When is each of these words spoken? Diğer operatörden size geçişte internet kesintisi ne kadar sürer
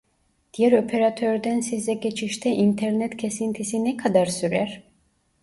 Diğer 0.53 0.71
operatörden 0.71 1.59
size 1.59 1.93
geçişte 1.93 2.49
internet 2.49 3.17
kesintisi 3.17 3.83
ne 3.83 3.97
kadar 3.97 4.25
sürer 4.25 4.83